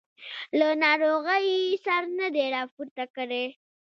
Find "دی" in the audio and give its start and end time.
2.35-2.45